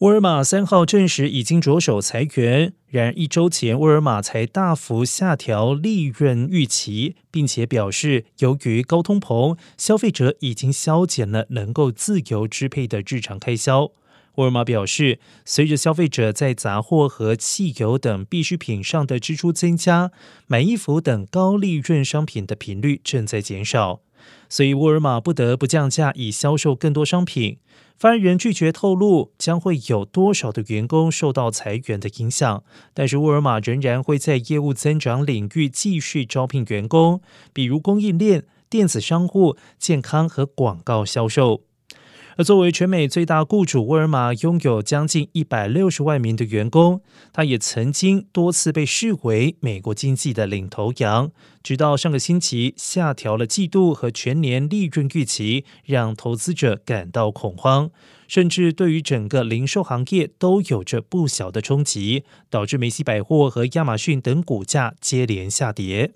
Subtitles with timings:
[0.00, 13.92] 沃尔玛三号证实已经着手裁员，然而一周前沃尔玛才大幅下调利润预期，并且表示，由于高通膨，消费者已经削减了能够自由支配的日常开销。
[14.36, 20.12] 沃尔玛表示，随着消费者在杂货和汽油等必需品上的支出增加，
[20.46, 24.00] 买衣服等高利润商品的频率正在减少，
[24.48, 27.58] 所以沃尔玛不得不降价以销售更多商品。
[27.96, 37.20] 发言人拒绝透露将会有多少的员工受到裁员的影响，但是沃尔玛仍然会在业务增长领域继续招聘员工，
[37.52, 41.64] 比如供应链、电子商务、健康和广告销售。
[42.40, 47.02] 而作为全美最大雇主，沃尔玛拥有将近一百六十万名的员工。
[47.34, 51.32] 他也曾经多次被视为美国经济的领头羊，
[51.62, 57.90] 直到上个星期下调了季度和全年利润预期，让投资者感到恐慌，
[58.26, 66.14] 甚至对于整个零售行业都有着不小的冲击，导致梅西百货和亚马逊等股价接连下跌。